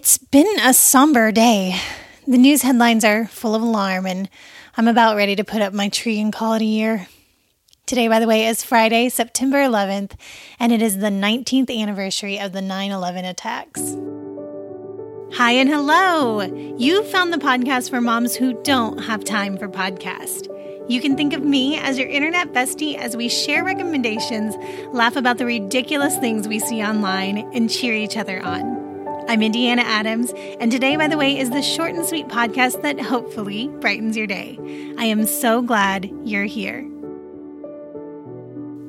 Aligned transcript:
It's 0.00 0.16
been 0.16 0.46
a 0.62 0.72
somber 0.72 1.30
day. 1.30 1.78
The 2.26 2.38
news 2.38 2.62
headlines 2.62 3.04
are 3.04 3.26
full 3.26 3.54
of 3.54 3.60
alarm, 3.60 4.06
and 4.06 4.30
I'm 4.74 4.88
about 4.88 5.14
ready 5.14 5.36
to 5.36 5.44
put 5.44 5.60
up 5.60 5.74
my 5.74 5.90
tree 5.90 6.18
and 6.18 6.32
call 6.32 6.54
it 6.54 6.62
a 6.62 6.64
year. 6.64 7.06
Today, 7.84 8.08
by 8.08 8.18
the 8.18 8.26
way, 8.26 8.46
is 8.46 8.64
Friday, 8.64 9.10
September 9.10 9.58
11th, 9.58 10.12
and 10.58 10.72
it 10.72 10.80
is 10.80 10.96
the 10.96 11.08
19th 11.08 11.70
anniversary 11.70 12.40
of 12.40 12.52
the 12.52 12.62
9 12.62 12.90
11 12.90 13.26
attacks. 13.26 13.94
Hi 15.34 15.52
and 15.52 15.68
hello! 15.68 16.40
You 16.78 17.04
found 17.04 17.30
the 17.30 17.36
podcast 17.36 17.90
for 17.90 18.00
moms 18.00 18.34
who 18.34 18.54
don't 18.62 19.04
have 19.04 19.22
time 19.22 19.58
for 19.58 19.68
podcast. 19.68 20.46
You 20.88 21.02
can 21.02 21.14
think 21.14 21.34
of 21.34 21.44
me 21.44 21.76
as 21.76 21.98
your 21.98 22.08
internet 22.08 22.54
bestie 22.54 22.96
as 22.96 23.18
we 23.18 23.28
share 23.28 23.64
recommendations, 23.64 24.56
laugh 24.94 25.16
about 25.16 25.36
the 25.36 25.44
ridiculous 25.44 26.16
things 26.16 26.48
we 26.48 26.58
see 26.58 26.82
online, 26.82 27.50
and 27.52 27.68
cheer 27.68 27.92
each 27.92 28.16
other 28.16 28.42
on. 28.42 28.79
I'm 29.30 29.44
Indiana 29.44 29.82
Adams, 29.82 30.32
and 30.58 30.72
today, 30.72 30.96
by 30.96 31.06
the 31.06 31.16
way, 31.16 31.38
is 31.38 31.50
the 31.50 31.62
short 31.62 31.94
and 31.94 32.04
sweet 32.04 32.26
podcast 32.26 32.82
that 32.82 33.00
hopefully 33.00 33.68
brightens 33.78 34.16
your 34.16 34.26
day. 34.26 34.58
I 34.98 35.04
am 35.04 35.24
so 35.24 35.62
glad 35.62 36.10
you're 36.24 36.46
here. 36.46 36.82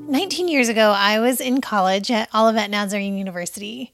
19 0.09 0.47
years 0.47 0.67
ago, 0.67 0.95
I 0.97 1.19
was 1.19 1.41
in 1.41 1.61
college 1.61 2.09
at 2.09 2.33
Olivet 2.33 2.71
Nazarene 2.71 3.19
University. 3.19 3.93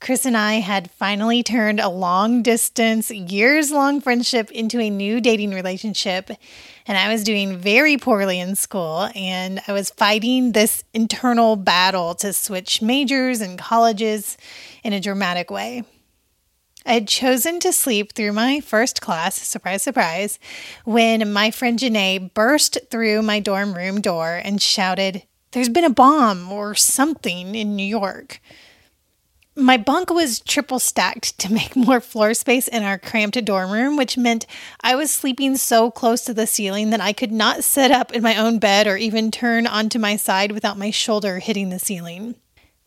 Chris 0.00 0.24
and 0.24 0.36
I 0.36 0.54
had 0.54 0.90
finally 0.92 1.42
turned 1.42 1.80
a 1.80 1.88
long 1.88 2.42
distance, 2.42 3.10
years 3.10 3.72
long 3.72 4.00
friendship 4.00 4.50
into 4.52 4.78
a 4.78 4.90
new 4.90 5.20
dating 5.20 5.50
relationship. 5.50 6.30
And 6.86 6.96
I 6.96 7.12
was 7.12 7.24
doing 7.24 7.58
very 7.58 7.96
poorly 7.96 8.38
in 8.38 8.54
school, 8.54 9.08
and 9.14 9.60
I 9.66 9.72
was 9.72 9.90
fighting 9.90 10.52
this 10.52 10.84
internal 10.94 11.56
battle 11.56 12.14
to 12.16 12.32
switch 12.32 12.80
majors 12.80 13.40
and 13.40 13.58
colleges 13.58 14.38
in 14.84 14.92
a 14.92 15.00
dramatic 15.00 15.50
way. 15.50 15.82
I 16.86 16.94
had 16.94 17.08
chosen 17.08 17.60
to 17.60 17.72
sleep 17.72 18.14
through 18.14 18.32
my 18.32 18.60
first 18.60 19.02
class, 19.02 19.34
surprise, 19.34 19.82
surprise, 19.82 20.38
when 20.84 21.32
my 21.32 21.50
friend 21.50 21.78
Janae 21.78 22.32
burst 22.32 22.78
through 22.90 23.22
my 23.22 23.40
dorm 23.40 23.74
room 23.74 24.00
door 24.00 24.40
and 24.42 24.62
shouted, 24.62 25.24
There's 25.50 25.68
been 25.68 25.84
a 25.84 25.90
bomb 25.90 26.50
or 26.50 26.74
something 26.74 27.54
in 27.54 27.76
New 27.76 27.84
York. 27.84 28.40
My 29.60 29.76
bunk 29.76 30.10
was 30.10 30.38
triple 30.38 30.78
stacked 30.78 31.36
to 31.40 31.52
make 31.52 31.74
more 31.76 32.00
floor 32.00 32.32
space 32.32 32.68
in 32.68 32.84
our 32.84 32.96
cramped 32.96 33.44
dorm 33.44 33.72
room, 33.72 33.96
which 33.96 34.16
meant 34.16 34.46
I 34.82 34.94
was 34.94 35.10
sleeping 35.10 35.56
so 35.56 35.90
close 35.90 36.22
to 36.22 36.32
the 36.32 36.46
ceiling 36.46 36.90
that 36.90 37.00
I 37.00 37.12
could 37.12 37.32
not 37.32 37.64
sit 37.64 37.90
up 37.90 38.12
in 38.12 38.22
my 38.22 38.36
own 38.36 38.60
bed 38.60 38.86
or 38.86 38.96
even 38.96 39.32
turn 39.32 39.66
onto 39.66 39.98
my 39.98 40.14
side 40.14 40.52
without 40.52 40.78
my 40.78 40.92
shoulder 40.92 41.40
hitting 41.40 41.70
the 41.70 41.80
ceiling. 41.80 42.36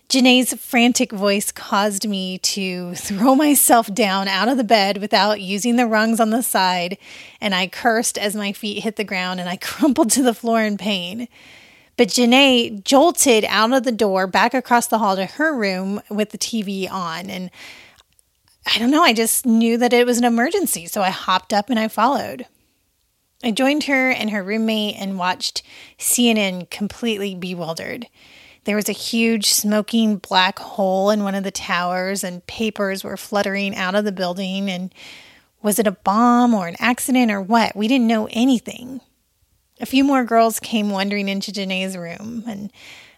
Janae's 0.08 0.53
frantic 0.53 1.11
voice 1.11 1.52
caused 1.52 2.08
me 2.08 2.38
to 2.38 2.95
throw 2.95 3.35
myself 3.35 3.94
down 3.94 4.30
out 4.30 4.47
of 4.47 4.56
the 4.56 4.63
bed 4.63 5.00
without 5.00 5.41
using 5.41 5.75
the 5.75 5.88
rungs 5.88 6.22
on 6.22 6.30
the 6.30 6.41
side, 6.41 6.97
and 7.41 7.53
I 7.53 7.67
cursed 7.67 8.17
as 8.17 8.33
my 8.33 8.53
feet 8.53 8.83
hit 8.83 8.95
the 8.95 9.03
ground 9.03 9.41
and 9.41 9.50
I 9.50 9.58
crumpled 9.61 10.09
to 10.11 10.23
the 10.23 10.33
floor 10.33 10.61
in 10.61 10.78
pain. 10.78 11.28
But 11.97 12.08
Janae 12.08 12.84
jolted 12.84 13.45
out 13.45 13.73
of 13.73 13.84
the 13.84 13.92
door 13.92 14.28
back 14.28 14.53
across 14.53 14.88
the 14.88 15.00
hall 15.00 15.16
to 15.16 15.25
her 15.25 15.56
room 15.56 16.02
with 16.09 16.31
the 16.31 16.38
TV 16.38 16.89
on. 16.89 17.30
And 17.30 17.52
I 18.66 18.80
don't 18.80 18.92
know, 18.92 19.03
I 19.03 19.14
just 19.14 19.45
knew 19.45 19.78
that 19.78 19.94
it 19.94 20.06
was 20.06 20.17
an 20.17 20.23
emergency. 20.23 20.86
So 20.88 21.02
I 21.02 21.09
hopped 21.09 21.53
up 21.53 21.69
and 21.69 21.80
I 21.80 21.88
followed. 21.88 22.45
I 23.44 23.52
joined 23.52 23.86
her 23.86 24.12
and 24.12 24.30
her 24.30 24.44
roommate 24.44 24.97
and 25.00 25.17
watched 25.17 25.64
CNN 25.97 26.69
completely 26.69 27.34
bewildered. 27.34 28.08
There 28.66 28.75
was 28.75 28.89
a 28.89 28.94
huge 28.94 29.52
smoking 29.52 30.17
black 30.17 30.59
hole 30.59 31.09
in 31.09 31.23
one 31.23 31.34
of 31.34 31.44
the 31.44 31.50
towers, 31.50 32.23
and 32.23 32.45
papers 32.45 33.03
were 33.03 33.17
fluttering 33.17 33.75
out 33.75 33.95
of 33.95 34.06
the 34.06 34.12
building. 34.12 34.69
And 34.69 34.94
was 35.64 35.80
it 35.80 35.88
a 35.88 35.92
bomb 35.92 36.53
or 36.53 36.67
an 36.67 36.75
accident 36.78 37.31
or 37.31 37.42
what? 37.42 37.75
We 37.75 37.88
didn't 37.88 38.06
know 38.06 38.28
anything. 38.31 39.02
A 39.81 39.85
few 39.87 40.03
more 40.03 40.23
girls 40.23 40.59
came 40.59 40.91
wandering 40.91 41.27
into 41.27 41.51
Janae's 41.51 41.97
room, 41.97 42.44
and 42.47 42.72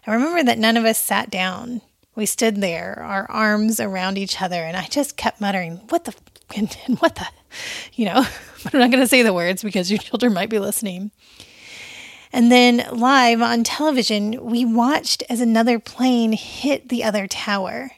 I 0.06 0.14
remember 0.14 0.42
that 0.42 0.58
none 0.58 0.78
of 0.78 0.86
us 0.86 0.98
sat 0.98 1.28
down. 1.30 1.82
We 2.16 2.24
stood 2.24 2.56
there, 2.56 3.02
our 3.02 3.30
arms 3.30 3.80
around 3.80 4.16
each 4.16 4.40
other, 4.40 4.64
and 4.64 4.74
I 4.76 4.86
just 4.86 5.18
kept 5.18 5.42
muttering, 5.42 5.82
What 5.90 6.04
the 6.04 6.14
and, 6.56 6.74
and 6.86 6.98
what 6.98 7.16
the, 7.16 7.26
you 7.92 8.06
know, 8.06 8.24
I'm 8.72 8.80
not 8.80 8.90
going 8.90 9.02
to 9.02 9.08
say 9.08 9.22
the 9.22 9.34
words 9.34 9.62
because 9.62 9.90
your 9.90 9.98
children 9.98 10.32
might 10.32 10.48
be 10.48 10.58
listening. 10.58 11.10
And 12.32 12.50
then 12.50 12.84
live 12.90 13.42
on 13.42 13.62
television, 13.62 14.44
we 14.44 14.64
watched 14.64 15.22
as 15.28 15.40
another 15.40 15.78
plane 15.78 16.32
hit 16.32 16.88
the 16.88 17.04
other 17.04 17.28
tower. 17.28 17.90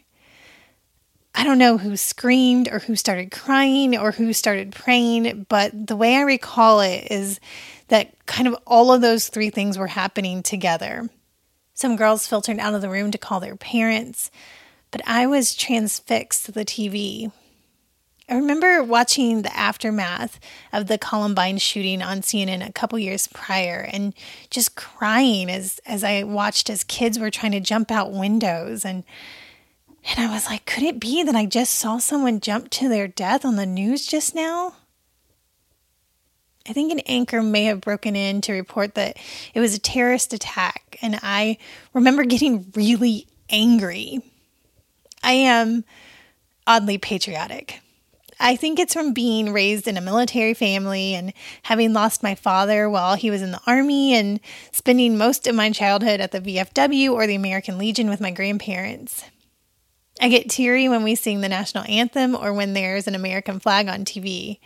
I 1.34 1.44
don't 1.44 1.58
know 1.58 1.78
who 1.78 1.96
screamed 1.96 2.68
or 2.68 2.80
who 2.80 2.96
started 2.96 3.30
crying 3.30 3.96
or 3.96 4.12
who 4.12 4.32
started 4.32 4.72
praying, 4.72 5.46
but 5.48 5.86
the 5.86 5.96
way 5.96 6.16
I 6.16 6.22
recall 6.22 6.80
it 6.80 7.08
is 7.10 7.40
that 7.88 8.14
kind 8.26 8.48
of 8.48 8.56
all 8.66 8.92
of 8.92 9.00
those 9.00 9.28
three 9.28 9.50
things 9.50 9.78
were 9.78 9.88
happening 9.88 10.42
together. 10.42 11.08
Some 11.74 11.96
girls 11.96 12.26
filtered 12.26 12.58
out 12.58 12.74
of 12.74 12.80
the 12.80 12.88
room 12.88 13.10
to 13.10 13.18
call 13.18 13.40
their 13.40 13.56
parents, 13.56 14.30
but 14.90 15.02
I 15.06 15.26
was 15.26 15.54
transfixed 15.54 16.46
to 16.46 16.52
the 16.52 16.64
TV. 16.64 17.30
I 18.28 18.34
remember 18.34 18.82
watching 18.82 19.42
the 19.42 19.56
aftermath 19.56 20.40
of 20.72 20.88
the 20.88 20.98
Columbine 20.98 21.58
shooting 21.58 22.02
on 22.02 22.22
CNN 22.22 22.66
a 22.66 22.72
couple 22.72 22.98
years 22.98 23.28
prior 23.28 23.88
and 23.92 24.14
just 24.50 24.74
crying 24.74 25.48
as 25.48 25.80
as 25.86 26.02
I 26.02 26.24
watched 26.24 26.68
as 26.68 26.82
kids 26.82 27.20
were 27.20 27.30
trying 27.30 27.52
to 27.52 27.60
jump 27.60 27.92
out 27.92 28.10
windows 28.10 28.84
and 28.84 29.04
and 30.08 30.20
I 30.20 30.32
was 30.32 30.46
like, 30.46 30.66
could 30.66 30.84
it 30.84 31.00
be 31.00 31.22
that 31.24 31.34
I 31.34 31.46
just 31.46 31.74
saw 31.74 31.98
someone 31.98 32.40
jump 32.40 32.70
to 32.70 32.88
their 32.88 33.08
death 33.08 33.44
on 33.44 33.56
the 33.56 33.66
news 33.66 34.06
just 34.06 34.34
now? 34.34 34.74
I 36.68 36.72
think 36.72 36.92
an 36.92 37.00
anchor 37.00 37.42
may 37.42 37.64
have 37.64 37.80
broken 37.80 38.16
in 38.16 38.40
to 38.42 38.52
report 38.52 38.94
that 38.94 39.16
it 39.54 39.60
was 39.60 39.74
a 39.74 39.80
terrorist 39.80 40.32
attack, 40.32 40.98
and 41.00 41.18
I 41.22 41.58
remember 41.92 42.24
getting 42.24 42.72
really 42.74 43.26
angry. 43.50 44.20
I 45.22 45.32
am 45.32 45.84
oddly 46.66 46.98
patriotic. 46.98 47.80
I 48.38 48.56
think 48.56 48.78
it's 48.78 48.92
from 48.92 49.14
being 49.14 49.52
raised 49.52 49.88
in 49.88 49.96
a 49.96 50.02
military 50.02 50.52
family 50.52 51.14
and 51.14 51.32
having 51.62 51.92
lost 51.94 52.22
my 52.22 52.34
father 52.34 52.88
while 52.88 53.14
he 53.14 53.30
was 53.30 53.40
in 53.40 53.50
the 53.50 53.60
army 53.66 54.14
and 54.14 54.40
spending 54.72 55.16
most 55.16 55.46
of 55.46 55.54
my 55.54 55.70
childhood 55.70 56.20
at 56.20 56.32
the 56.32 56.40
VFW 56.40 57.12
or 57.12 57.26
the 57.26 57.34
American 57.34 57.78
Legion 57.78 58.10
with 58.10 58.20
my 58.20 58.30
grandparents. 58.30 59.24
I 60.20 60.28
get 60.28 60.50
teary 60.50 60.88
when 60.88 61.02
we 61.02 61.14
sing 61.14 61.40
the 61.40 61.48
national 61.48 61.84
anthem 61.88 62.34
or 62.34 62.52
when 62.52 62.74
there's 62.74 63.06
an 63.06 63.14
American 63.14 63.58
flag 63.58 63.88
on 63.88 64.04
TV. 64.04 64.58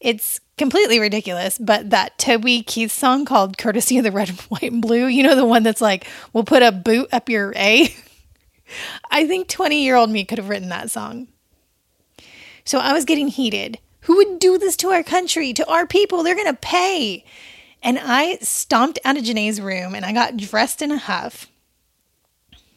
It's 0.00 0.40
completely 0.58 0.98
ridiculous, 0.98 1.58
but 1.58 1.90
that 1.90 2.18
Toby 2.18 2.62
Keith 2.62 2.92
song 2.92 3.24
called 3.24 3.58
Courtesy 3.58 3.98
of 3.98 4.04
the 4.04 4.12
Red, 4.12 4.28
White, 4.48 4.72
and 4.72 4.82
Blue, 4.82 5.06
you 5.06 5.22
know, 5.22 5.34
the 5.34 5.44
one 5.46 5.62
that's 5.62 5.80
like, 5.80 6.06
we'll 6.32 6.44
put 6.44 6.62
a 6.62 6.72
boot 6.72 7.08
up 7.12 7.28
your 7.28 7.52
A. 7.56 7.94
I 9.10 9.26
think 9.26 9.48
20 9.48 9.82
year 9.82 9.96
old 9.96 10.10
me 10.10 10.24
could 10.24 10.38
have 10.38 10.48
written 10.48 10.68
that 10.70 10.90
song. 10.90 11.28
So 12.64 12.78
I 12.78 12.92
was 12.92 13.04
getting 13.04 13.28
heated. 13.28 13.78
Who 14.02 14.16
would 14.16 14.38
do 14.38 14.58
this 14.58 14.76
to 14.78 14.88
our 14.88 15.02
country, 15.02 15.52
to 15.52 15.66
our 15.68 15.86
people? 15.86 16.22
They're 16.22 16.34
going 16.34 16.46
to 16.46 16.54
pay. 16.54 17.24
And 17.82 17.98
I 18.00 18.38
stomped 18.40 18.98
out 19.04 19.16
of 19.16 19.24
Janae's 19.24 19.60
room 19.60 19.94
and 19.94 20.04
I 20.04 20.12
got 20.12 20.36
dressed 20.36 20.82
in 20.82 20.90
a 20.90 20.98
huff. 20.98 21.46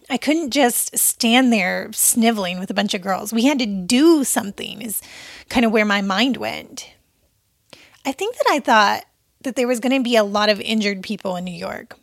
I 0.10 0.18
couldn't 0.18 0.52
just 0.52 0.98
stand 0.98 1.54
there 1.54 1.90
sniveling 1.94 2.60
with 2.60 2.72
a 2.72 2.74
bunch 2.74 2.94
of 2.94 3.02
girls. 3.02 3.32
We 3.32 3.46
had 3.46 3.60
to 3.60 3.66
do 3.66 4.24
something, 4.24 4.82
is 4.82 5.02
kind 5.50 5.66
of 5.66 5.72
where 5.72 5.86
my 5.86 6.02
mind 6.02 6.38
went. 6.38 6.92
I 8.06 8.12
think 8.12 8.36
that 8.38 8.48
I 8.50 8.60
thought 8.60 9.06
that 9.42 9.56
there 9.56 9.68
was 9.68 9.80
going 9.80 9.98
to 9.98 10.04
be 10.04 10.16
a 10.16 10.24
lot 10.24 10.50
of 10.50 10.60
injured 10.62 11.04
people 11.04 11.36
in 11.36 11.46
New 11.46 11.52
York, 11.52 11.98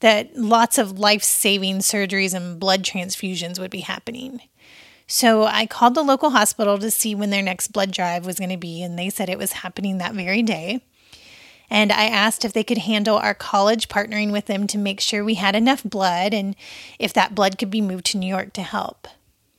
that 0.00 0.36
lots 0.36 0.78
of 0.78 0.98
life 0.98 1.22
saving 1.22 1.78
surgeries 1.78 2.34
and 2.34 2.58
blood 2.58 2.82
transfusions 2.82 3.58
would 3.58 3.70
be 3.70 3.80
happening. 3.80 4.40
So 5.06 5.44
I 5.44 5.66
called 5.66 5.94
the 5.94 6.02
local 6.02 6.30
hospital 6.30 6.78
to 6.78 6.90
see 6.90 7.14
when 7.14 7.30
their 7.30 7.42
next 7.42 7.68
blood 7.68 7.90
drive 7.90 8.24
was 8.24 8.38
going 8.38 8.50
to 8.50 8.56
be, 8.56 8.82
and 8.82 8.98
they 8.98 9.10
said 9.10 9.28
it 9.28 9.38
was 9.38 9.52
happening 9.52 9.98
that 9.98 10.14
very 10.14 10.42
day. 10.42 10.80
And 11.68 11.92
I 11.92 12.04
asked 12.06 12.44
if 12.44 12.52
they 12.52 12.64
could 12.64 12.78
handle 12.78 13.16
our 13.16 13.34
college 13.34 13.88
partnering 13.88 14.32
with 14.32 14.46
them 14.46 14.66
to 14.68 14.78
make 14.78 15.00
sure 15.00 15.22
we 15.22 15.34
had 15.34 15.54
enough 15.54 15.84
blood 15.84 16.34
and 16.34 16.56
if 16.98 17.12
that 17.12 17.34
blood 17.34 17.58
could 17.58 17.70
be 17.70 17.80
moved 17.80 18.06
to 18.06 18.18
New 18.18 18.26
York 18.26 18.52
to 18.54 18.62
help. 18.62 19.06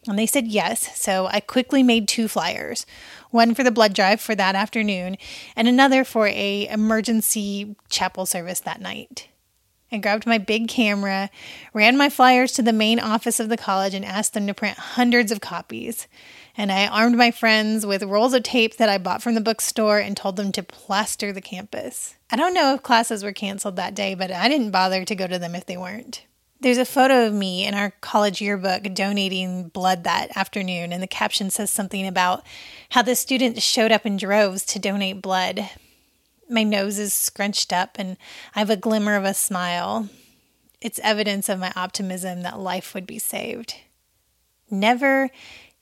And 0.07 0.18
they 0.18 0.25
said 0.25 0.48
yes, 0.48 1.00
so 1.00 1.27
I 1.27 1.39
quickly 1.39 1.83
made 1.83 2.07
two 2.07 2.27
flyers. 2.27 2.86
One 3.30 3.53
for 3.53 3.63
the 3.63 3.71
blood 3.71 3.94
drive 3.94 4.19
for 4.19 4.33
that 4.33 4.56
afternoon 4.56 5.18
and 5.56 5.68
another 5.68 6.03
for 6.03 6.27
a 6.27 6.68
emergency 6.68 7.75
chapel 7.89 8.25
service 8.25 8.59
that 8.62 8.81
night. 8.81 9.27
I 9.92 9.98
grabbed 9.98 10.25
my 10.25 10.38
big 10.38 10.69
camera, 10.69 11.30
ran 11.74 11.98
my 11.98 12.09
flyers 12.09 12.53
to 12.53 12.62
the 12.62 12.71
main 12.71 12.98
office 12.98 13.42
of 13.42 13.50
the 13.50 13.57
college 13.57 13.94
and 13.94 14.06
asked 14.06 14.33
them 14.33 14.48
to 14.48 14.53
print 14.53 14.77
hundreds 14.77 15.33
of 15.33 15.42
copies. 15.42 16.07
And 16.56 16.71
I 16.71 16.88
armed 16.88 17.18
my 17.18 17.30
friends 17.30 17.86
with 17.86 18.01
rolls 18.03 18.33
of 18.33 18.44
tape 18.44 18.77
that 18.77 18.88
I 18.88 18.98
bought 18.98 19.21
from 19.21 19.36
the 19.36 19.42
bookstore 19.42 20.00
and 20.00 20.15
told 20.15 20.38
them 20.38 20.53
to 20.53 20.63
plaster 20.63 21.33
the 21.33 21.42
campus. 21.42 22.15
I 22.31 22.38
don't 22.38 22.53
know 22.53 22.74
if 22.74 22.83
classes 22.83 23.24
were 23.24 23.33
canceled 23.33 23.75
that 23.75 23.94
day, 23.94 24.15
but 24.15 24.31
I 24.31 24.48
didn't 24.48 24.71
bother 24.71 25.03
to 25.03 25.15
go 25.15 25.27
to 25.27 25.38
them 25.38 25.56
if 25.56 25.65
they 25.65 25.77
weren't. 25.77 26.25
There's 26.62 26.78
a 26.78 26.86
photo 26.86 27.25
of 27.25 27.34
me 27.34 27.66
in 27.66 27.74
our 27.74 27.90
college 28.02 28.40
yearbook 28.40 28.84
donating 28.94 29.69
blood 29.69 30.04
that 30.04 30.38
afternoon, 30.38 30.94
and 30.94 31.02
the 31.02 31.08
caption 31.08 31.50
says 31.50 31.72
something 31.72 32.06
about 32.06 32.46
how 32.92 33.02
the 33.02 33.16
students 33.16 33.63
showed 33.63 33.92
up 33.92 34.06
in 34.06 34.16
droves 34.16 34.63
to 34.66 34.78
donate 34.78 35.24
blood. 35.24 35.68
My 36.48 36.62
nose 36.62 37.00
is 37.00 37.16
scrunched 37.16 37.74
up, 37.74 37.98
and 37.98 38.16
I 38.56 38.60
have 38.60 38.69
a 38.69 38.78
glimmer 38.78 39.16
of 39.16 39.24
a 39.24 39.34
smile. 39.34 40.08
It's 40.81 41.00
evidence 41.00 41.50
of 41.50 41.58
my 41.58 41.74
optimism 41.75 42.44
that 42.44 42.60
life 42.60 42.94
would 42.94 43.08
be 43.08 43.18
saved. 43.18 43.78
Never 44.69 45.31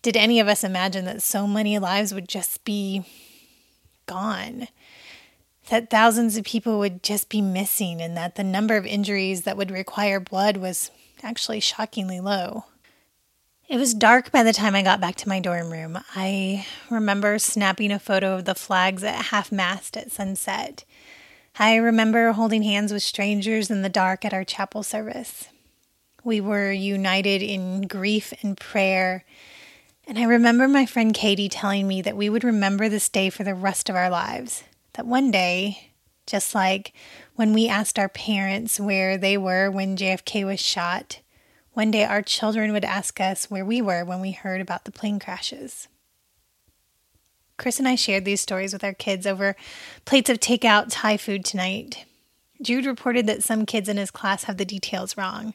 did 0.01 0.15
any 0.15 0.39
of 0.39 0.47
us 0.47 0.63
imagine 0.63 1.03
that 1.05 1.21
so 1.21 1.45
many 1.45 1.77
lives 1.77 2.13
would 2.13 2.29
just 2.29 2.63
be 2.63 3.03
gone 4.05 4.69
that 5.69 5.89
thousands 5.89 6.35
of 6.35 6.43
people 6.43 6.79
would 6.79 7.01
just 7.03 7.29
be 7.29 7.41
missing 7.41 8.01
and 8.01 8.17
that 8.17 8.35
the 8.35 8.43
number 8.43 8.75
of 8.75 8.85
injuries 8.85 9.43
that 9.43 9.57
would 9.57 9.71
require 9.71 10.19
blood 10.19 10.57
was 10.57 10.91
actually 11.23 11.59
shockingly 11.59 12.19
low. 12.19 12.65
It 13.67 13.77
was 13.77 13.93
dark 13.93 14.31
by 14.31 14.41
the 14.41 14.53
time 14.53 14.73
I 14.73 14.81
got 14.81 14.99
back 14.99 15.15
to 15.17 15.29
my 15.29 15.39
dorm 15.39 15.71
room. 15.71 15.99
I 16.15 16.65
remember 16.89 17.37
snapping 17.37 17.91
a 17.91 17.99
photo 17.99 18.35
of 18.35 18.45
the 18.45 18.55
flags 18.55 19.03
at 19.03 19.25
half 19.25 19.51
mast 19.51 19.95
at 19.95 20.11
sunset. 20.11 20.85
I 21.57 21.75
remember 21.75 22.31
holding 22.31 22.63
hands 22.63 22.91
with 22.91 23.03
strangers 23.03 23.69
in 23.69 23.83
the 23.83 23.89
dark 23.89 24.25
at 24.25 24.33
our 24.33 24.43
chapel 24.43 24.81
service. 24.81 25.49
We 26.23 26.41
were 26.41 26.71
united 26.71 27.43
in 27.43 27.83
grief 27.83 28.33
and 28.41 28.57
prayer. 28.57 29.23
And 30.07 30.17
I 30.17 30.23
remember 30.23 30.67
my 30.67 30.87
friend 30.87 31.13
Katie 31.13 31.49
telling 31.49 31.87
me 31.87 32.01
that 32.01 32.17
we 32.17 32.27
would 32.27 32.43
remember 32.43 32.89
this 32.89 33.07
day 33.07 33.29
for 33.29 33.43
the 33.43 33.53
rest 33.53 33.87
of 33.87 33.95
our 33.95 34.09
lives 34.09 34.63
that 34.99 35.05
one 35.05 35.31
day, 35.31 35.91
just 36.27 36.53
like 36.53 36.91
when 37.35 37.53
we 37.53 37.69
asked 37.69 37.97
our 37.97 38.09
parents 38.09 38.81
where 38.81 39.17
they 39.17 39.37
were 39.37 39.71
when 39.71 39.95
JFK 39.95 40.45
was 40.45 40.59
shot, 40.59 41.21
one 41.71 41.89
day 41.89 42.03
our 42.03 42.21
children 42.21 42.73
would 42.73 42.83
ask 42.83 43.21
us 43.21 43.49
where 43.49 43.63
we 43.63 43.81
were 43.81 44.03
when 44.03 44.19
we 44.19 44.31
heard 44.31 44.59
about 44.59 44.83
the 44.83 44.91
plane 44.91 45.17
crashes. 45.17 45.87
Chris 47.55 47.79
and 47.79 47.87
I 47.87 47.95
shared 47.95 48.25
these 48.25 48.41
stories 48.41 48.73
with 48.73 48.83
our 48.83 48.93
kids 48.93 49.25
over 49.25 49.55
plates 50.03 50.29
of 50.29 50.41
takeout 50.41 50.87
Thai 50.89 51.15
food 51.15 51.45
tonight. 51.45 52.03
Jude 52.61 52.85
reported 52.85 53.25
that 53.27 53.41
some 53.41 53.65
kids 53.65 53.87
in 53.87 53.95
his 53.95 54.11
class 54.11 54.43
have 54.43 54.57
the 54.57 54.65
details 54.65 55.15
wrong, 55.15 55.53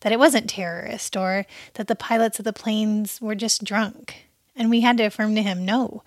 that 0.00 0.12
it 0.12 0.18
wasn't 0.18 0.48
terrorist, 0.48 1.18
or 1.18 1.44
that 1.74 1.86
the 1.86 1.94
pilots 1.94 2.38
of 2.38 2.46
the 2.46 2.54
planes 2.54 3.20
were 3.20 3.34
just 3.34 3.62
drunk. 3.62 4.28
And 4.56 4.70
we 4.70 4.80
had 4.80 4.96
to 4.96 5.04
affirm 5.04 5.34
to 5.34 5.42
him 5.42 5.66
no, 5.66 6.02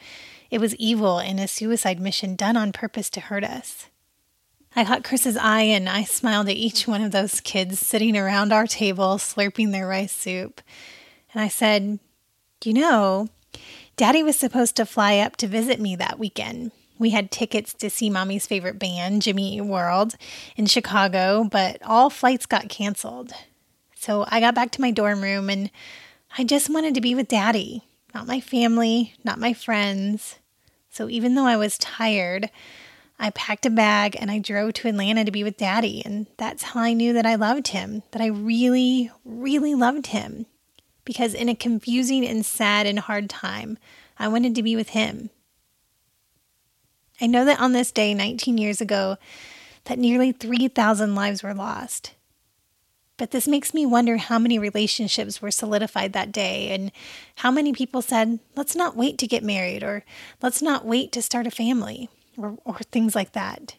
it 0.49 0.59
was 0.59 0.75
evil 0.75 1.19
and 1.19 1.39
a 1.39 1.47
suicide 1.47 1.99
mission 1.99 2.35
done 2.35 2.57
on 2.57 2.71
purpose 2.71 3.09
to 3.11 3.21
hurt 3.21 3.43
us. 3.43 3.87
I 4.75 4.85
caught 4.85 5.03
Chris's 5.03 5.37
eye 5.37 5.63
and 5.63 5.89
I 5.89 6.03
smiled 6.03 6.47
at 6.49 6.55
each 6.55 6.87
one 6.87 7.01
of 7.01 7.11
those 7.11 7.41
kids 7.41 7.79
sitting 7.79 8.15
around 8.15 8.53
our 8.53 8.67
table 8.67 9.17
slurping 9.17 9.71
their 9.71 9.87
rice 9.87 10.11
soup. 10.11 10.61
And 11.33 11.41
I 11.41 11.47
said, 11.47 11.99
You 12.63 12.73
know, 12.73 13.29
Daddy 13.97 14.23
was 14.23 14.35
supposed 14.35 14.75
to 14.75 14.85
fly 14.85 15.17
up 15.17 15.35
to 15.37 15.47
visit 15.47 15.79
me 15.79 15.95
that 15.95 16.19
weekend. 16.19 16.71
We 16.97 17.11
had 17.11 17.31
tickets 17.31 17.73
to 17.75 17.89
see 17.89 18.09
Mommy's 18.09 18.45
favorite 18.45 18.77
band, 18.77 19.21
Jimmy 19.21 19.55
Eat 19.55 19.61
World, 19.61 20.15
in 20.55 20.65
Chicago, 20.65 21.47
but 21.49 21.81
all 21.83 22.09
flights 22.09 22.45
got 22.45 22.69
canceled. 22.69 23.31
So 23.95 24.25
I 24.29 24.39
got 24.39 24.55
back 24.55 24.71
to 24.71 24.81
my 24.81 24.91
dorm 24.91 25.21
room 25.21 25.49
and 25.49 25.71
I 26.37 26.43
just 26.43 26.69
wanted 26.69 26.95
to 26.95 27.01
be 27.01 27.15
with 27.15 27.27
Daddy 27.27 27.83
not 28.13 28.27
my 28.27 28.39
family, 28.39 29.13
not 29.23 29.39
my 29.39 29.53
friends. 29.53 30.39
So 30.89 31.09
even 31.09 31.35
though 31.35 31.45
I 31.45 31.57
was 31.57 31.77
tired, 31.77 32.49
I 33.19 33.29
packed 33.31 33.65
a 33.65 33.69
bag 33.69 34.15
and 34.19 34.31
I 34.31 34.39
drove 34.39 34.73
to 34.73 34.87
Atlanta 34.87 35.25
to 35.25 35.31
be 35.31 35.43
with 35.43 35.57
daddy. 35.57 36.01
And 36.05 36.27
that's 36.37 36.63
how 36.63 36.79
I 36.79 36.93
knew 36.93 37.13
that 37.13 37.25
I 37.25 37.35
loved 37.35 37.69
him, 37.69 38.03
that 38.11 38.21
I 38.21 38.27
really, 38.27 39.11
really 39.25 39.75
loved 39.75 40.07
him. 40.07 40.45
Because 41.05 41.33
in 41.33 41.49
a 41.49 41.55
confusing 41.55 42.25
and 42.25 42.45
sad 42.45 42.85
and 42.85 42.99
hard 42.99 43.29
time, 43.29 43.77
I 44.17 44.27
wanted 44.27 44.55
to 44.55 44.63
be 44.63 44.75
with 44.75 44.89
him. 44.89 45.29
I 47.21 47.27
know 47.27 47.43
that 47.45 47.59
on 47.59 47.73
this 47.73 47.91
day, 47.91 48.13
19 48.13 48.57
years 48.57 48.79
ago, 48.79 49.17
that 49.85 49.99
nearly 49.99 50.31
3,000 50.31 51.15
lives 51.15 51.43
were 51.43 51.53
lost. 51.53 52.13
But 53.19 53.31
this 53.31 53.49
makes 53.49 53.73
me 53.73 53.85
wonder 53.85 54.15
how 54.15 54.39
many 54.39 54.57
relationships 54.57 55.41
were 55.41 55.51
solidified 55.51 56.13
that 56.13 56.31
day 56.31 56.69
and 56.69 56.89
how 57.35 57.51
many 57.51 57.73
people 57.73 58.01
said, 58.01 58.39
let's 58.55 58.77
not 58.77 58.95
wait 58.95 59.17
to 59.17 59.27
get 59.27 59.43
married 59.43 59.83
or 59.83 60.05
let's 60.41 60.61
not 60.61 60.85
wait 60.85 61.11
to 61.11 61.21
start 61.21 61.45
a 61.45 61.51
family 61.51 62.09
or, 62.37 62.57
or 62.63 62.77
things 62.77 63.15
like 63.15 63.33
that. 63.33 63.75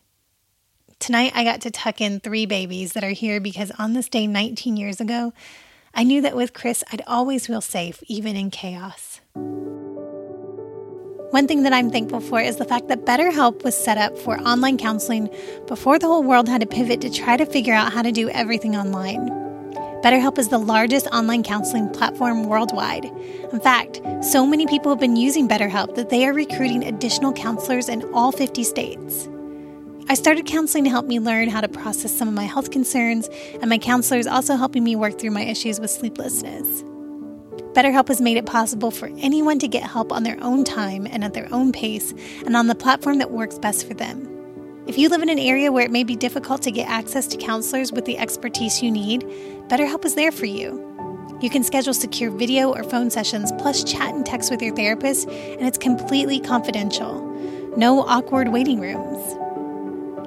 Tonight, 0.98 1.32
I 1.34 1.42
got 1.42 1.62
to 1.62 1.70
tuck 1.70 2.02
in 2.02 2.20
three 2.20 2.44
babies 2.44 2.92
that 2.92 3.02
are 3.02 3.12
here 3.12 3.40
because 3.40 3.70
on 3.78 3.94
this 3.94 4.10
day 4.10 4.26
19 4.26 4.76
years 4.76 5.00
ago, 5.00 5.32
I 5.94 6.04
knew 6.04 6.20
that 6.20 6.36
with 6.36 6.52
Chris, 6.52 6.84
I'd 6.92 7.02
always 7.06 7.46
feel 7.46 7.62
safe, 7.62 8.02
even 8.08 8.36
in 8.36 8.50
chaos. 8.50 9.22
One 11.30 11.46
thing 11.46 11.62
that 11.62 11.72
I'm 11.72 11.92
thankful 11.92 12.18
for 12.18 12.40
is 12.40 12.56
the 12.56 12.64
fact 12.64 12.88
that 12.88 13.06
BetterHelp 13.06 13.62
was 13.62 13.76
set 13.76 13.96
up 13.96 14.18
for 14.18 14.40
online 14.40 14.76
counseling 14.76 15.30
before 15.68 15.96
the 15.96 16.08
whole 16.08 16.24
world 16.24 16.48
had 16.48 16.60
to 16.60 16.66
pivot 16.66 17.00
to 17.02 17.10
try 17.10 17.36
to 17.36 17.46
figure 17.46 17.72
out 17.72 17.92
how 17.92 18.02
to 18.02 18.10
do 18.10 18.28
everything 18.30 18.74
online. 18.74 19.30
BetterHelp 20.02 20.38
is 20.38 20.48
the 20.48 20.58
largest 20.58 21.06
online 21.08 21.44
counseling 21.44 21.88
platform 21.90 22.48
worldwide. 22.48 23.04
In 23.52 23.60
fact, 23.60 24.00
so 24.22 24.44
many 24.44 24.66
people 24.66 24.90
have 24.90 24.98
been 24.98 25.14
using 25.14 25.46
BetterHelp 25.46 25.94
that 25.94 26.10
they 26.10 26.26
are 26.26 26.32
recruiting 26.32 26.82
additional 26.82 27.32
counselors 27.32 27.88
in 27.88 28.02
all 28.12 28.32
50 28.32 28.64
states. 28.64 29.28
I 30.08 30.14
started 30.14 30.46
counseling 30.46 30.82
to 30.82 30.90
help 30.90 31.06
me 31.06 31.20
learn 31.20 31.48
how 31.48 31.60
to 31.60 31.68
process 31.68 32.12
some 32.12 32.26
of 32.26 32.34
my 32.34 32.42
health 32.42 32.72
concerns, 32.72 33.28
and 33.60 33.70
my 33.70 33.78
counselor 33.78 34.18
is 34.18 34.26
also 34.26 34.56
helping 34.56 34.82
me 34.82 34.96
work 34.96 35.20
through 35.20 35.30
my 35.30 35.42
issues 35.42 35.78
with 35.78 35.92
sleeplessness. 35.92 36.82
BetterHelp 37.72 38.08
has 38.08 38.20
made 38.20 38.36
it 38.36 38.46
possible 38.46 38.90
for 38.90 39.08
anyone 39.18 39.60
to 39.60 39.68
get 39.68 39.84
help 39.84 40.10
on 40.10 40.24
their 40.24 40.42
own 40.42 40.64
time 40.64 41.06
and 41.06 41.22
at 41.22 41.34
their 41.34 41.46
own 41.52 41.70
pace 41.70 42.12
and 42.44 42.56
on 42.56 42.66
the 42.66 42.74
platform 42.74 43.18
that 43.18 43.30
works 43.30 43.58
best 43.58 43.86
for 43.86 43.94
them. 43.94 44.26
If 44.88 44.98
you 44.98 45.08
live 45.08 45.22
in 45.22 45.28
an 45.28 45.38
area 45.38 45.70
where 45.70 45.84
it 45.84 45.92
may 45.92 46.02
be 46.02 46.16
difficult 46.16 46.62
to 46.62 46.72
get 46.72 46.88
access 46.88 47.28
to 47.28 47.36
counselors 47.36 47.92
with 47.92 48.06
the 48.06 48.18
expertise 48.18 48.82
you 48.82 48.90
need, 48.90 49.22
BetterHelp 49.68 50.04
is 50.04 50.16
there 50.16 50.32
for 50.32 50.46
you. 50.46 50.84
You 51.40 51.48
can 51.48 51.62
schedule 51.62 51.94
secure 51.94 52.32
video 52.32 52.74
or 52.74 52.82
phone 52.82 53.08
sessions, 53.08 53.52
plus 53.52 53.84
chat 53.84 54.14
and 54.14 54.26
text 54.26 54.50
with 54.50 54.60
your 54.60 54.74
therapist, 54.74 55.28
and 55.28 55.64
it's 55.64 55.78
completely 55.78 56.40
confidential. 56.40 57.24
No 57.76 58.02
awkward 58.02 58.48
waiting 58.48 58.80
rooms. 58.80 59.36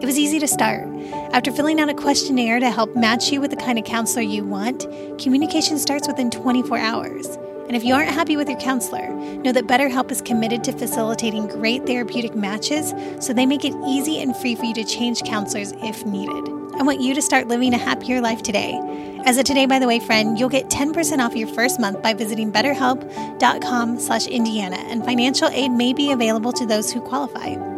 It 0.03 0.05
was 0.05 0.19
easy 0.19 0.37
to 0.39 0.49
start. 0.49 0.85
After 1.31 1.49
filling 1.49 1.79
out 1.79 1.87
a 1.87 1.93
questionnaire 1.93 2.59
to 2.59 2.69
help 2.69 2.93
match 2.93 3.31
you 3.31 3.39
with 3.39 3.51
the 3.51 3.55
kind 3.55 3.79
of 3.79 3.85
counselor 3.85 4.21
you 4.21 4.43
want, 4.43 4.85
communication 5.17 5.79
starts 5.79 6.09
within 6.09 6.29
24 6.29 6.77
hours. 6.77 7.25
And 7.67 7.73
if 7.73 7.85
you 7.85 7.93
aren't 7.93 8.11
happy 8.11 8.35
with 8.35 8.49
your 8.49 8.59
counselor, 8.59 9.07
know 9.07 9.53
that 9.53 9.65
BetterHelp 9.65 10.11
is 10.11 10.21
committed 10.21 10.61
to 10.65 10.73
facilitating 10.73 11.47
great 11.47 11.85
therapeutic 11.85 12.35
matches 12.35 12.93
so 13.25 13.31
they 13.31 13.45
make 13.45 13.63
it 13.63 13.73
easy 13.87 14.21
and 14.21 14.35
free 14.35 14.55
for 14.55 14.65
you 14.65 14.73
to 14.73 14.83
change 14.83 15.23
counselors 15.23 15.71
if 15.77 16.05
needed. 16.05 16.51
I 16.77 16.83
want 16.83 16.99
you 16.99 17.15
to 17.15 17.21
start 17.21 17.47
living 17.47 17.73
a 17.73 17.77
happier 17.77 18.19
life 18.19 18.43
today. 18.43 18.77
As 19.25 19.37
a 19.37 19.43
Today 19.43 19.67
By 19.67 19.79
The 19.79 19.87
Way 19.87 20.01
friend, 20.01 20.37
you'll 20.37 20.49
get 20.49 20.69
10% 20.69 21.19
off 21.19 21.33
your 21.33 21.47
first 21.47 21.79
month 21.79 22.01
by 22.01 22.13
visiting 22.13 22.51
betterhelp.com 22.51 23.99
slash 24.01 24.27
Indiana, 24.27 24.79
and 24.89 25.05
financial 25.05 25.47
aid 25.47 25.71
may 25.71 25.93
be 25.93 26.11
available 26.11 26.51
to 26.51 26.65
those 26.65 26.91
who 26.91 26.99
qualify. 26.99 27.72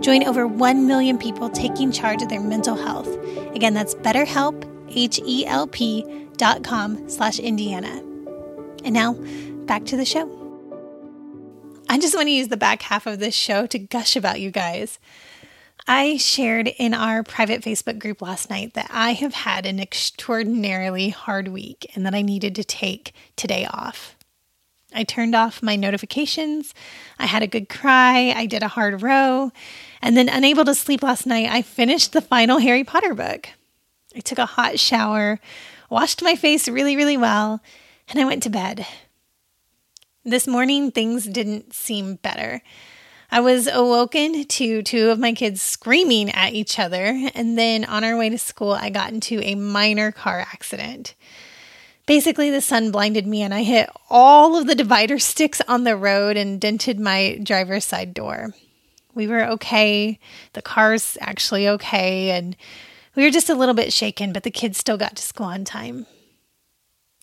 Join 0.00 0.24
over 0.24 0.46
1 0.46 0.86
million 0.86 1.18
people 1.18 1.48
taking 1.48 1.90
charge 1.90 2.22
of 2.22 2.28
their 2.28 2.40
mental 2.40 2.76
health. 2.76 3.08
Again, 3.54 3.74
that's 3.74 3.94
betterhelp, 3.94 4.64
H-E-L-P 4.88 6.26
dot 6.36 6.62
com 6.62 7.08
slash 7.08 7.38
Indiana. 7.38 8.02
And 8.84 8.92
now, 8.92 9.14
back 9.66 9.84
to 9.86 9.96
the 9.96 10.04
show. 10.04 10.30
I 11.88 11.98
just 11.98 12.14
want 12.14 12.26
to 12.26 12.32
use 12.32 12.48
the 12.48 12.56
back 12.56 12.82
half 12.82 13.06
of 13.06 13.18
this 13.18 13.34
show 13.34 13.66
to 13.66 13.78
gush 13.78 14.16
about 14.16 14.40
you 14.40 14.50
guys. 14.50 14.98
I 15.86 16.16
shared 16.16 16.66
in 16.66 16.94
our 16.94 17.22
private 17.22 17.62
Facebook 17.62 18.00
group 18.00 18.20
last 18.20 18.50
night 18.50 18.74
that 18.74 18.90
I 18.90 19.12
have 19.12 19.34
had 19.34 19.66
an 19.66 19.78
extraordinarily 19.78 21.10
hard 21.10 21.48
week 21.48 21.90
and 21.94 22.04
that 22.04 22.14
I 22.14 22.22
needed 22.22 22.56
to 22.56 22.64
take 22.64 23.12
today 23.36 23.66
off. 23.66 24.15
I 24.96 25.04
turned 25.04 25.34
off 25.34 25.62
my 25.62 25.76
notifications. 25.76 26.72
I 27.18 27.26
had 27.26 27.42
a 27.42 27.46
good 27.46 27.68
cry. 27.68 28.32
I 28.34 28.46
did 28.46 28.62
a 28.62 28.68
hard 28.68 29.02
row. 29.02 29.52
And 30.00 30.16
then, 30.16 30.28
unable 30.28 30.64
to 30.64 30.74
sleep 30.74 31.02
last 31.02 31.26
night, 31.26 31.50
I 31.50 31.62
finished 31.62 32.12
the 32.12 32.20
final 32.20 32.58
Harry 32.58 32.82
Potter 32.82 33.14
book. 33.14 33.50
I 34.14 34.20
took 34.20 34.38
a 34.38 34.46
hot 34.46 34.78
shower, 34.78 35.38
washed 35.90 36.22
my 36.22 36.34
face 36.34 36.66
really, 36.66 36.96
really 36.96 37.18
well, 37.18 37.60
and 38.08 38.18
I 38.18 38.24
went 38.24 38.42
to 38.44 38.50
bed. 38.50 38.86
This 40.24 40.46
morning, 40.46 40.90
things 40.90 41.26
didn't 41.26 41.74
seem 41.74 42.14
better. 42.16 42.62
I 43.30 43.40
was 43.40 43.66
awoken 43.66 44.44
to 44.44 44.82
two 44.82 45.10
of 45.10 45.18
my 45.18 45.32
kids 45.32 45.60
screaming 45.60 46.30
at 46.30 46.54
each 46.54 46.78
other, 46.78 47.28
and 47.34 47.58
then 47.58 47.84
on 47.84 48.04
our 48.04 48.16
way 48.16 48.30
to 48.30 48.38
school, 48.38 48.72
I 48.72 48.88
got 48.88 49.12
into 49.12 49.40
a 49.42 49.54
minor 49.56 50.12
car 50.12 50.40
accident. 50.40 51.14
Basically, 52.06 52.50
the 52.50 52.60
sun 52.60 52.92
blinded 52.92 53.26
me 53.26 53.42
and 53.42 53.52
I 53.52 53.64
hit 53.64 53.90
all 54.08 54.56
of 54.56 54.66
the 54.66 54.74
divider 54.74 55.18
sticks 55.20 55.60
on 55.68 55.84
the 55.84 55.96
road 55.96 56.36
and 56.36 56.60
dented 56.60 57.00
my 57.00 57.38
driver's 57.42 57.84
side 57.84 58.14
door. 58.14 58.54
We 59.14 59.26
were 59.26 59.44
okay. 59.44 60.18
The 60.52 60.62
car's 60.62 61.18
actually 61.20 61.68
okay. 61.68 62.30
And 62.30 62.56
we 63.16 63.24
were 63.24 63.30
just 63.30 63.50
a 63.50 63.54
little 63.54 63.74
bit 63.74 63.92
shaken, 63.92 64.32
but 64.32 64.44
the 64.44 64.50
kids 64.50 64.78
still 64.78 64.98
got 64.98 65.16
to 65.16 65.22
school 65.22 65.46
on 65.46 65.64
time. 65.64 66.06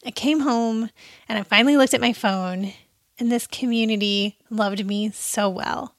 I 0.06 0.12
came 0.12 0.42
home 0.42 0.90
and 1.30 1.40
I 1.40 1.44
finally 1.44 1.78
looked 1.78 1.94
at 1.94 2.02
my 2.02 2.12
phone, 2.12 2.74
and 3.18 3.32
this 3.32 3.48
community 3.48 4.38
loved 4.50 4.86
me 4.86 5.12
so 5.12 5.48
well. 5.48 5.96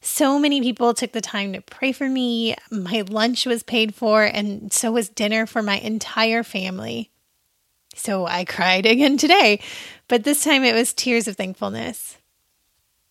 So 0.00 0.38
many 0.38 0.60
people 0.60 0.94
took 0.94 1.12
the 1.12 1.20
time 1.20 1.52
to 1.52 1.60
pray 1.60 1.92
for 1.92 2.08
me. 2.08 2.54
My 2.70 3.02
lunch 3.08 3.46
was 3.46 3.62
paid 3.62 3.94
for, 3.94 4.22
and 4.22 4.72
so 4.72 4.92
was 4.92 5.08
dinner 5.08 5.46
for 5.46 5.62
my 5.62 5.78
entire 5.78 6.42
family. 6.42 7.10
So 7.94 8.26
I 8.26 8.44
cried 8.44 8.86
again 8.86 9.16
today, 9.16 9.60
but 10.08 10.24
this 10.24 10.44
time 10.44 10.64
it 10.64 10.74
was 10.74 10.92
tears 10.92 11.28
of 11.28 11.36
thankfulness. 11.36 12.18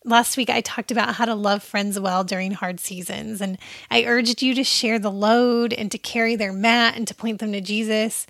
Last 0.04 0.38
week, 0.38 0.48
I 0.48 0.62
talked 0.62 0.90
about 0.90 1.16
how 1.16 1.26
to 1.26 1.34
love 1.34 1.62
friends 1.62 2.00
well 2.00 2.24
during 2.24 2.52
hard 2.52 2.80
seasons, 2.80 3.42
and 3.42 3.58
I 3.90 4.04
urged 4.04 4.40
you 4.40 4.54
to 4.54 4.64
share 4.64 4.98
the 4.98 5.10
load 5.10 5.74
and 5.74 5.92
to 5.92 5.98
carry 5.98 6.36
their 6.36 6.54
mat 6.54 6.96
and 6.96 7.06
to 7.06 7.14
point 7.14 7.38
them 7.38 7.52
to 7.52 7.60
Jesus. 7.60 8.26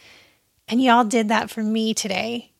And 0.66 0.83
y'all 0.83 1.04
did 1.04 1.28
that 1.28 1.49
for 1.49 1.62
me 1.62 1.95
today. 1.95 2.50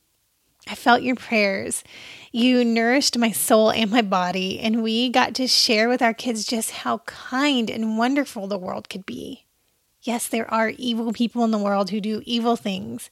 I 0.69 0.77
felt 0.77 1.03
your 1.03 1.17
prayers. 1.17 1.83
You 2.31 2.65
nourished 2.65 3.19
my 3.19 3.33
soul 3.33 3.73
and 3.73 3.91
my 3.91 4.03
body, 4.03 4.61
and 4.61 4.85
we 4.85 5.09
got 5.09 5.35
to 5.35 5.49
share 5.49 5.89
with 5.89 6.03
our 6.03 6.15
kids 6.15 6.45
just 6.45 6.71
how 6.71 6.99
kind 6.99 7.69
and 7.69 7.99
wonderful 7.99 8.47
the 8.47 8.59
world 8.59 8.89
could 8.89 9.05
be. 9.05 9.47
Yes, 10.03 10.29
there 10.29 10.49
are 10.53 10.71
evil 10.79 11.13
people 11.13 11.43
in 11.45 11.51
the 11.51 11.59
world 11.59 11.91
who 11.91 12.01
do 12.01 12.23
evil 12.25 12.55
things, 12.55 13.11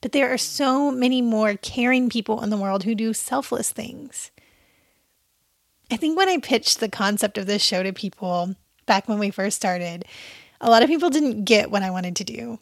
but 0.00 0.12
there 0.12 0.32
are 0.32 0.38
so 0.38 0.90
many 0.90 1.20
more 1.20 1.54
caring 1.56 2.08
people 2.08 2.42
in 2.42 2.50
the 2.50 2.56
world 2.56 2.84
who 2.84 2.94
do 2.94 3.12
selfless 3.12 3.70
things. 3.70 4.30
I 5.90 5.96
think 5.96 6.16
when 6.16 6.28
I 6.28 6.38
pitched 6.38 6.80
the 6.80 6.88
concept 6.88 7.36
of 7.36 7.46
this 7.46 7.62
show 7.62 7.82
to 7.82 7.92
people 7.92 8.54
back 8.86 9.08
when 9.08 9.18
we 9.18 9.30
first 9.30 9.56
started, 9.56 10.04
a 10.60 10.70
lot 10.70 10.82
of 10.82 10.88
people 10.88 11.10
didn't 11.10 11.44
get 11.44 11.70
what 11.70 11.82
I 11.82 11.90
wanted 11.90 12.16
to 12.16 12.24
do. 12.24 12.58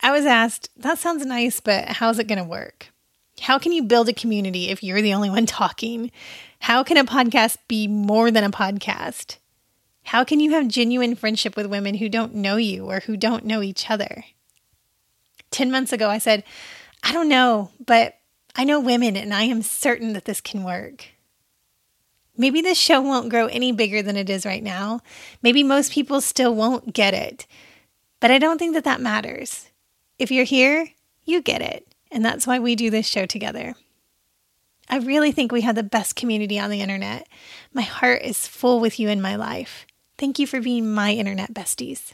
I 0.00 0.10
was 0.10 0.26
asked, 0.26 0.70
that 0.76 0.98
sounds 0.98 1.24
nice, 1.24 1.60
but 1.60 1.88
how's 1.88 2.18
it 2.18 2.26
going 2.26 2.38
to 2.38 2.44
work? 2.44 2.88
How 3.40 3.58
can 3.58 3.72
you 3.72 3.82
build 3.82 4.08
a 4.08 4.14
community 4.14 4.68
if 4.68 4.82
you're 4.82 5.02
the 5.02 5.14
only 5.14 5.30
one 5.30 5.46
talking? 5.46 6.10
How 6.60 6.82
can 6.82 6.96
a 6.96 7.04
podcast 7.04 7.58
be 7.68 7.86
more 7.86 8.30
than 8.30 8.44
a 8.44 8.50
podcast? 8.50 9.36
How 10.04 10.24
can 10.24 10.40
you 10.40 10.52
have 10.52 10.68
genuine 10.68 11.16
friendship 11.16 11.56
with 11.56 11.66
women 11.66 11.96
who 11.96 12.08
don't 12.08 12.34
know 12.34 12.56
you 12.56 12.86
or 12.86 13.00
who 13.00 13.16
don't 13.16 13.44
know 13.44 13.62
each 13.62 13.90
other? 13.90 14.24
10 15.50 15.70
months 15.70 15.92
ago, 15.92 16.08
I 16.08 16.18
said, 16.18 16.44
I 17.02 17.12
don't 17.12 17.28
know, 17.28 17.70
but 17.84 18.18
I 18.54 18.64
know 18.64 18.80
women 18.80 19.16
and 19.16 19.32
I 19.32 19.42
am 19.42 19.62
certain 19.62 20.12
that 20.14 20.24
this 20.24 20.40
can 20.40 20.64
work. 20.64 21.08
Maybe 22.36 22.60
this 22.60 22.78
show 22.78 23.00
won't 23.00 23.30
grow 23.30 23.46
any 23.46 23.72
bigger 23.72 24.02
than 24.02 24.16
it 24.16 24.28
is 24.28 24.44
right 24.44 24.62
now. 24.62 25.00
Maybe 25.42 25.62
most 25.62 25.92
people 25.92 26.20
still 26.20 26.54
won't 26.54 26.92
get 26.92 27.14
it. 27.14 27.46
But 28.20 28.30
I 28.30 28.38
don't 28.38 28.58
think 28.58 28.74
that 28.74 28.84
that 28.84 29.00
matters. 29.00 29.70
If 30.18 30.30
you're 30.30 30.44
here, 30.44 30.88
you 31.24 31.40
get 31.40 31.62
it. 31.62 31.86
And 32.10 32.24
that's 32.24 32.46
why 32.46 32.58
we 32.58 32.76
do 32.76 32.90
this 32.90 33.06
show 33.06 33.26
together. 33.26 33.74
I 34.88 34.98
really 34.98 35.32
think 35.32 35.50
we 35.50 35.62
have 35.62 35.74
the 35.74 35.82
best 35.82 36.14
community 36.14 36.58
on 36.58 36.70
the 36.70 36.80
internet. 36.80 37.26
My 37.72 37.82
heart 37.82 38.22
is 38.22 38.46
full 38.46 38.80
with 38.80 39.00
you 39.00 39.08
in 39.08 39.20
my 39.20 39.36
life. 39.36 39.86
Thank 40.16 40.38
you 40.38 40.46
for 40.46 40.60
being 40.60 40.92
my 40.92 41.12
internet 41.12 41.52
besties. 41.52 42.12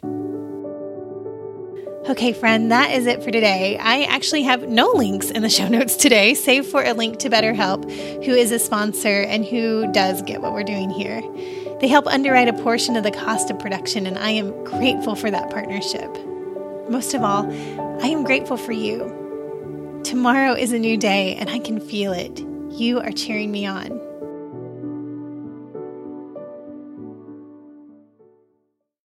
Okay, 2.09 2.33
friend, 2.33 2.73
that 2.73 2.91
is 2.91 3.07
it 3.07 3.23
for 3.23 3.31
today. 3.31 3.79
I 3.79 4.03
actually 4.03 4.43
have 4.43 4.69
no 4.69 4.91
links 4.91 5.31
in 5.31 5.41
the 5.41 5.49
show 5.49 5.69
notes 5.69 5.95
today, 5.95 6.35
save 6.35 6.67
for 6.67 6.83
a 6.83 6.95
link 6.95 7.21
to 7.21 7.31
BetterHelp, 7.31 7.85
who 8.25 8.33
is 8.33 8.51
a 8.51 8.59
sponsor 8.59 9.23
and 9.23 9.45
who 9.45 9.91
does 9.93 10.21
get 10.23 10.43
what 10.43 10.53
we're 10.53 10.65
doing 10.65 10.91
here. 10.91 11.23
They 11.81 11.87
help 11.87 12.09
underwrite 12.09 12.49
a 12.49 12.55
portion 12.55 12.97
of 12.97 13.05
the 13.05 13.13
cost 13.13 13.53
of 13.53 13.61
production, 13.61 14.09
and 14.09 14.19
I 14.19 14.31
am 14.31 14.65
grateful 14.65 15.15
for 15.15 15.31
that 15.31 15.51
partnership. 15.51 16.11
Most 16.91 17.15
of 17.15 17.23
all, 17.23 17.49
I 18.03 18.09
am 18.09 18.25
grateful 18.25 18.57
for 18.57 18.73
you. 18.73 20.01
Tomorrow 20.03 20.55
is 20.55 20.73
a 20.73 20.81
new 20.81 20.97
day, 20.97 21.37
and 21.37 21.49
I 21.49 21.61
can 21.61 21.79
feel 21.79 22.13
it. 22.13 22.41
You 22.77 22.99
are 22.99 23.13
cheering 23.13 23.53
me 23.53 23.65
on. 23.65 24.12